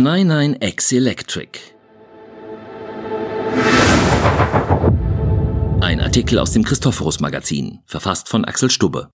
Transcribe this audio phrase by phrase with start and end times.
[0.00, 1.58] 99X Electric.
[5.82, 9.10] Ein Artikel aus dem Christophorus Magazin, verfasst von Axel Stubbe.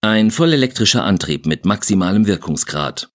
[0.00, 3.10] Ein vollelektrischer Antrieb mit maximalem Wirkungsgrad.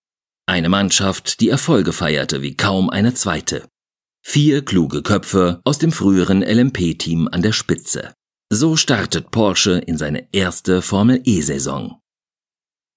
[0.45, 3.67] Eine Mannschaft, die Erfolge feierte wie kaum eine zweite.
[4.21, 8.13] Vier kluge Köpfe aus dem früheren LMP-Team an der Spitze.
[8.51, 12.01] So startet Porsche in seine erste Formel E-Saison.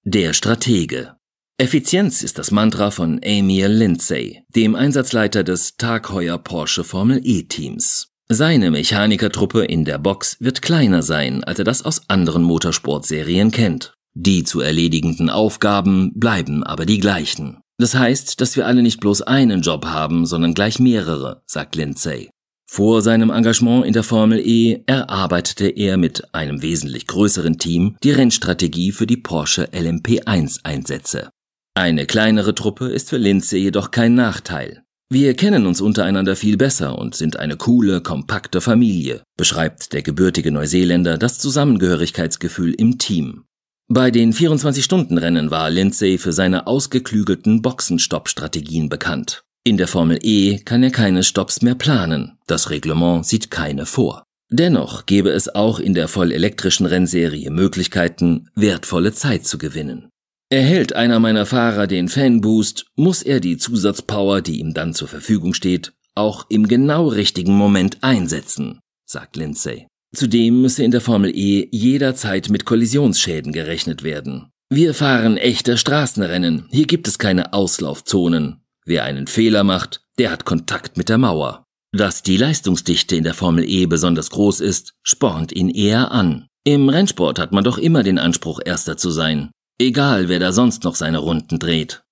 [0.03, 1.14] Der Stratege.
[1.57, 8.09] Effizienz ist das Mantra von Emil Lindsay, dem Einsatzleiter des Tagheuer Porsche Formel E-Teams.
[8.27, 13.93] Seine Mechanikertruppe in der Box wird kleiner sein, als er das aus anderen Motorsportserien kennt.
[14.13, 17.61] Die zu erledigenden Aufgaben bleiben aber die gleichen.
[17.77, 22.31] Das heißt, dass wir alle nicht bloß einen Job haben, sondern gleich mehrere, sagt Lindsay.
[22.67, 28.11] Vor seinem Engagement in der Formel E erarbeitete er mit einem wesentlich größeren Team die
[28.11, 31.29] Rennstrategie für die Porsche LMP1 Einsätze.
[31.77, 34.83] Eine kleinere Truppe ist für Lindsay jedoch kein Nachteil.
[35.11, 40.53] Wir kennen uns untereinander viel besser und sind eine coole, kompakte Familie, beschreibt der gebürtige
[40.53, 43.43] Neuseeländer das Zusammengehörigkeitsgefühl im Team.
[43.89, 49.43] Bei den 24-Stunden-Rennen war Lindsay für seine ausgeklügelten Boxenstopp-Strategien bekannt.
[49.65, 52.37] In der Formel E kann er keine Stops mehr planen.
[52.47, 54.23] Das Reglement sieht keine vor.
[54.49, 60.09] Dennoch gäbe es auch in der vollelektrischen Rennserie Möglichkeiten, wertvolle Zeit zu gewinnen.
[60.49, 65.55] Erhält einer meiner Fahrer den Fanboost, muss er die Zusatzpower, die ihm dann zur Verfügung
[65.55, 69.87] steht, auch im genau richtigen Moment einsetzen, sagt Lindsay.
[70.15, 74.51] Zudem müsse in der Formel E jederzeit mit Kollisionsschäden gerechnet werden.
[74.69, 78.61] Wir fahren echte Straßenrennen, hier gibt es keine Auslaufzonen.
[78.85, 81.65] Wer einen Fehler macht, der hat Kontakt mit der Mauer.
[81.91, 86.47] Dass die Leistungsdichte in der Formel E besonders groß ist, spornt ihn eher an.
[86.63, 89.49] Im Rennsport hat man doch immer den Anspruch, erster zu sein.
[89.77, 92.05] Egal, wer da sonst noch seine Runden dreht.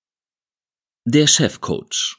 [1.06, 2.18] Der Chefcoach.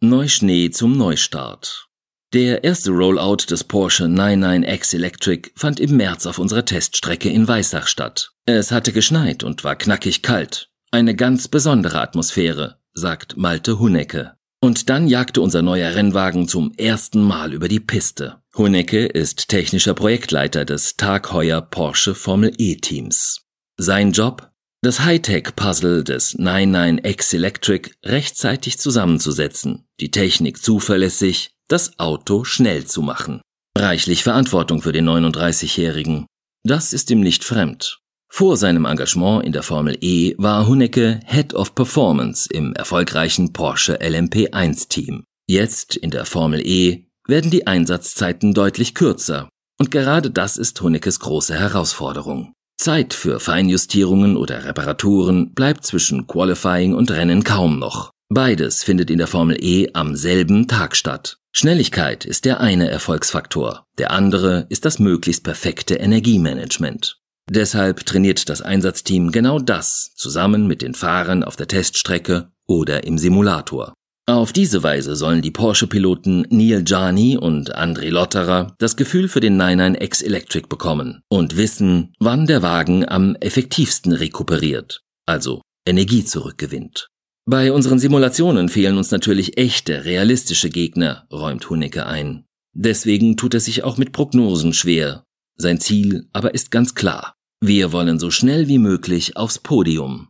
[0.00, 1.88] Neuschnee zum Neustart.
[2.32, 7.86] Der erste Rollout des Porsche 99X Electric fand im März auf unserer Teststrecke in Weissach
[7.86, 8.32] statt.
[8.44, 10.68] Es hatte geschneit und war knackig kalt.
[10.90, 14.34] Eine ganz besondere Atmosphäre, sagt Malte Hunecke.
[14.60, 18.42] Und dann jagte unser neuer Rennwagen zum ersten Mal über die Piste.
[18.56, 23.49] Hunecke ist technischer Projektleiter des Tagheuer Porsche Formel E Teams.
[23.82, 24.50] Sein Job?
[24.82, 33.40] Das Hightech-Puzzle des 99X Electric rechtzeitig zusammenzusetzen, die Technik zuverlässig, das Auto schnell zu machen.
[33.74, 36.26] Reichlich Verantwortung für den 39-Jährigen.
[36.62, 38.00] Das ist ihm nicht fremd.
[38.30, 43.98] Vor seinem Engagement in der Formel E war Hunecke Head of Performance im erfolgreichen Porsche
[43.98, 45.24] LMP1 Team.
[45.48, 49.48] Jetzt in der Formel E werden die Einsatzzeiten deutlich kürzer.
[49.78, 52.52] Und gerade das ist Huneckes große Herausforderung.
[52.80, 58.10] Zeit für Feinjustierungen oder Reparaturen bleibt zwischen Qualifying und Rennen kaum noch.
[58.30, 61.36] Beides findet in der Formel E am selben Tag statt.
[61.52, 67.18] Schnelligkeit ist der eine Erfolgsfaktor, der andere ist das möglichst perfekte Energiemanagement.
[67.50, 73.18] Deshalb trainiert das Einsatzteam genau das zusammen mit den Fahrern auf der Teststrecke oder im
[73.18, 73.92] Simulator.
[74.30, 79.60] Auf diese Weise sollen die Porsche-Piloten Neil Jani und André Lotterer das Gefühl für den
[79.60, 87.08] 99X Electric bekommen und wissen, wann der Wagen am effektivsten rekuperiert, also Energie zurückgewinnt.
[87.44, 92.44] Bei unseren Simulationen fehlen uns natürlich echte, realistische Gegner, räumt Hunecke ein.
[92.72, 95.24] Deswegen tut er sich auch mit Prognosen schwer.
[95.56, 97.34] Sein Ziel aber ist ganz klar.
[97.60, 100.28] Wir wollen so schnell wie möglich aufs Podium.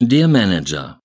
[0.00, 0.97] Der Manager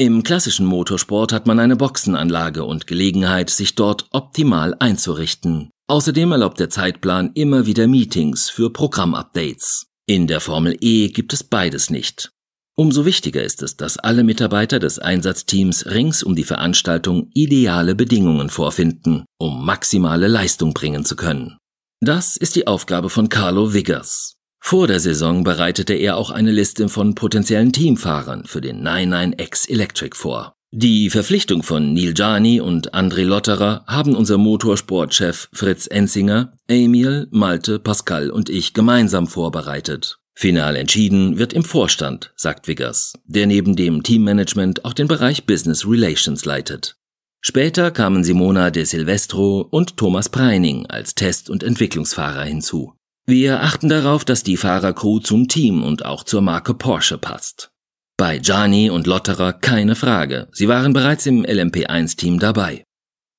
[0.00, 5.70] im klassischen Motorsport hat man eine Boxenanlage und Gelegenheit, sich dort optimal einzurichten.
[5.88, 9.86] Außerdem erlaubt der Zeitplan immer wieder Meetings für Programmupdates.
[10.06, 12.30] In der Formel E gibt es beides nicht.
[12.76, 18.50] Umso wichtiger ist es, dass alle Mitarbeiter des Einsatzteams rings um die Veranstaltung ideale Bedingungen
[18.50, 21.58] vorfinden, um maximale Leistung bringen zu können.
[22.00, 24.37] Das ist die Aufgabe von Carlo Wiggers.
[24.68, 30.14] Vor der Saison bereitete er auch eine Liste von potenziellen Teamfahrern für den 99X Electric
[30.14, 30.52] vor.
[30.70, 37.78] Die Verpflichtung von Neil Jani und André Lotterer haben unser Motorsportchef Fritz Enzinger, Emil, Malte,
[37.78, 40.18] Pascal und ich gemeinsam vorbereitet.
[40.34, 45.88] Final entschieden wird im Vorstand, sagt Wiggers, der neben dem Teammanagement auch den Bereich Business
[45.88, 46.98] Relations leitet.
[47.40, 52.97] Später kamen Simona de Silvestro und Thomas Preining als Test- und Entwicklungsfahrer hinzu.
[53.28, 57.70] Wir achten darauf, dass die Fahrercrew zum Team und auch zur Marke Porsche passt.
[58.16, 62.84] Bei Gianni und Lotterer keine Frage, sie waren bereits im LMP1-Team dabei.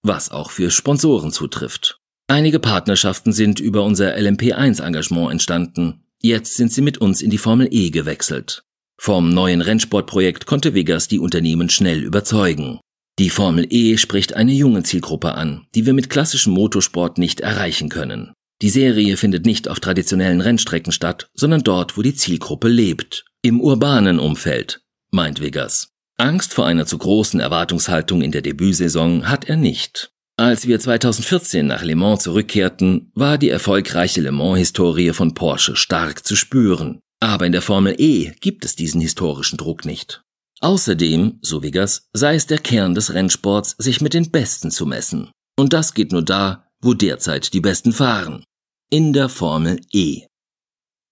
[0.03, 1.97] Was auch für Sponsoren zutrifft.
[2.27, 6.03] Einige Partnerschaften sind über unser LMP1-Engagement entstanden.
[6.21, 8.61] Jetzt sind sie mit uns in die Formel E gewechselt.
[9.01, 12.79] Vom neuen Rennsportprojekt konnte Vegas die Unternehmen schnell überzeugen.
[13.17, 17.89] Die Formel E spricht eine junge Zielgruppe an, die wir mit klassischem Motorsport nicht erreichen
[17.89, 18.33] können.
[18.61, 23.61] Die Serie findet nicht auf traditionellen Rennstrecken statt, sondern dort, wo die Zielgruppe lebt, im
[23.61, 25.93] urbanen Umfeld, meint Vegas.
[26.17, 30.11] Angst vor einer zu großen Erwartungshaltung in der Debütsaison hat er nicht.
[30.35, 36.25] Als wir 2014 nach Le Mans zurückkehrten, war die erfolgreiche Le Mans-Historie von Porsche stark
[36.25, 36.99] zu spüren.
[37.21, 40.21] Aber in der Formel E gibt es diesen historischen Druck nicht.
[40.61, 45.31] Außerdem, so Vegas, sei es der Kern des Rennsports, sich mit den Besten zu messen.
[45.57, 48.43] Und das geht nur da, wo derzeit die Besten fahren.
[48.91, 50.23] In der Formel E.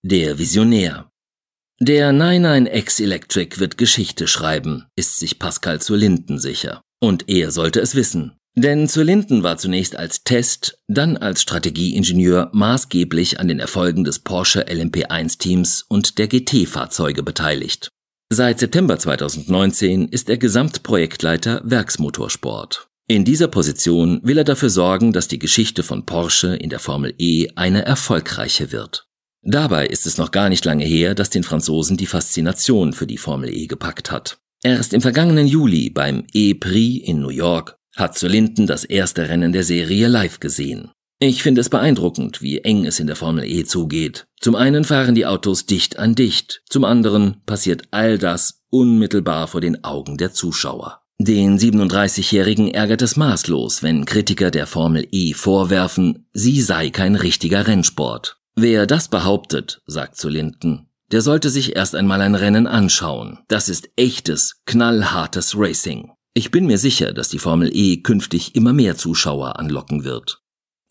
[0.04, 1.12] Der Visionär.
[1.80, 6.82] Der 99X Electric wird Geschichte schreiben, ist sich Pascal zur Linden sicher.
[7.00, 8.36] Und er sollte es wissen.
[8.56, 14.22] Denn zur Linden war zunächst als Test, dann als Strategieingenieur maßgeblich an den Erfolgen des
[14.22, 17.90] Porsche LMP1-Teams und der GT-Fahrzeuge beteiligt.
[18.34, 22.87] Seit September 2019 ist er Gesamtprojektleiter Werksmotorsport.
[23.10, 27.14] In dieser Position will er dafür sorgen, dass die Geschichte von Porsche in der Formel
[27.18, 29.08] E eine erfolgreiche wird.
[29.42, 33.18] Dabei ist es noch gar nicht lange her, dass den Franzosen die Faszination für die
[33.18, 34.40] Formel E gepackt hat.
[34.62, 39.54] Erst im vergangenen Juli beim E-Prix in New York hat Zur Linden das erste Rennen
[39.54, 40.92] der Serie live gesehen.
[41.20, 44.28] Ich finde es beeindruckend, wie eng es in der Formel E zugeht.
[44.42, 49.62] Zum einen fahren die Autos dicht an dicht, zum anderen passiert all das unmittelbar vor
[49.62, 51.07] den Augen der Zuschauer.
[51.20, 57.66] Den 37-Jährigen ärgert es maßlos, wenn Kritiker der Formel E vorwerfen, sie sei kein richtiger
[57.66, 58.38] Rennsport.
[58.56, 63.40] Wer das behauptet, sagt zu Linden, der sollte sich erst einmal ein Rennen anschauen.
[63.48, 66.12] Das ist echtes, knallhartes Racing.
[66.36, 70.42] Ich bin mir sicher, dass die Formel E künftig immer mehr Zuschauer anlocken wird.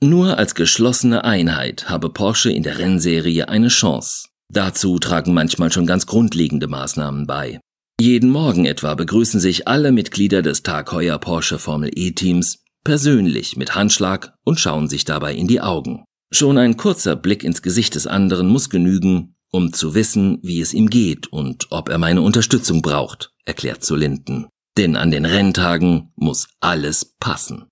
[0.00, 4.28] Nur als geschlossene Einheit habe Porsche in der Rennserie eine Chance.
[4.52, 7.60] Dazu tragen manchmal schon ganz grundlegende Maßnahmen bei.
[7.98, 13.56] Jeden Morgen etwa begrüßen sich alle Mitglieder des Tag Heuer Porsche Formel E Teams persönlich
[13.56, 16.04] mit Handschlag und schauen sich dabei in die Augen.
[16.30, 20.74] Schon ein kurzer Blick ins Gesicht des anderen muss genügen, um zu wissen, wie es
[20.74, 24.48] ihm geht und ob er meine Unterstützung braucht, erklärt zu Linden.
[24.76, 27.64] Denn an den Renntagen muss alles passen.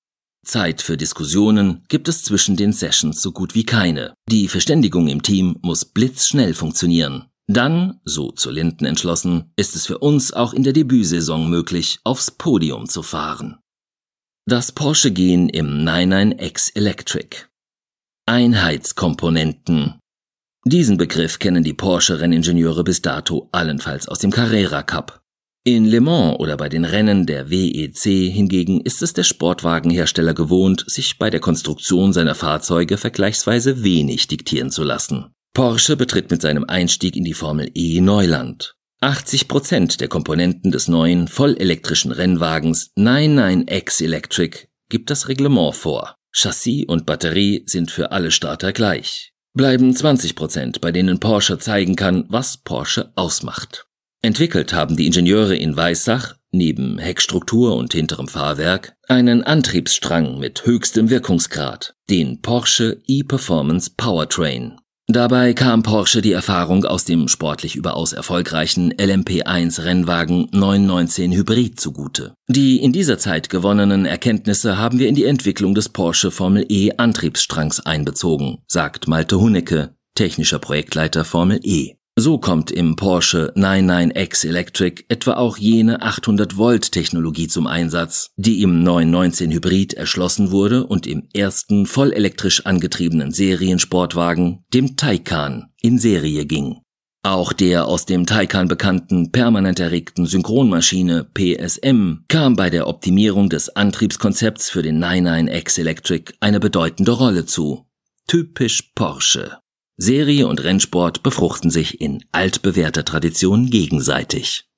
[0.46, 4.14] Zeit für Diskussionen gibt es zwischen den Sessions so gut wie keine.
[4.30, 7.26] Die Verständigung im Team muss blitzschnell funktionieren.
[7.46, 12.30] Dann, so zu Linden entschlossen, ist es für uns auch in der Debütsaison möglich, aufs
[12.30, 13.58] Podium zu fahren.
[14.46, 17.46] Das Porsche-Gen im 99X Electric.
[18.26, 19.98] Einheitskomponenten.
[20.66, 25.20] Diesen Begriff kennen die Porsche-Renningenieure bis dato allenfalls aus dem Carrera Cup.
[25.66, 30.84] In Le Mans oder bei den Rennen der WEC hingegen ist es der Sportwagenhersteller gewohnt,
[30.86, 35.33] sich bei der Konstruktion seiner Fahrzeuge vergleichsweise wenig diktieren zu lassen.
[35.54, 38.74] Porsche betritt mit seinem Einstieg in die Formel E Neuland.
[39.00, 46.16] 80 Prozent der Komponenten des neuen vollelektrischen Rennwagens 99X Electric gibt das Reglement vor.
[46.32, 49.32] Chassis und Batterie sind für alle Starter gleich.
[49.52, 53.86] Bleiben 20 Prozent, bei denen Porsche zeigen kann, was Porsche ausmacht.
[54.22, 61.10] Entwickelt haben die Ingenieure in Weissach neben Heckstruktur und hinterem Fahrwerk einen Antriebsstrang mit höchstem
[61.10, 64.78] Wirkungsgrad, den Porsche e-Performance Powertrain.
[65.06, 72.32] Dabei kam Porsche die Erfahrung aus dem sportlich überaus erfolgreichen LMP1 Rennwagen 919 Hybrid zugute.
[72.48, 76.92] Die in dieser Zeit gewonnenen Erkenntnisse haben wir in die Entwicklung des Porsche Formel E
[76.96, 81.96] Antriebsstrangs einbezogen, sagt Malte Hunecke, technischer Projektleiter Formel E.
[82.16, 88.62] So kommt im Porsche 99X Electric etwa auch jene 800 Volt Technologie zum Einsatz, die
[88.62, 96.46] im 919 Hybrid erschlossen wurde und im ersten vollelektrisch angetriebenen Seriensportwagen, dem Taycan, in Serie
[96.46, 96.76] ging.
[97.24, 103.74] Auch der aus dem Taycan bekannten permanent erregten Synchronmaschine PSM kam bei der Optimierung des
[103.74, 107.86] Antriebskonzepts für den 99X Electric eine bedeutende Rolle zu.
[108.28, 109.63] Typisch Porsche.
[109.96, 114.68] Serie und Rennsport befruchten sich in altbewährter Tradition gegenseitig.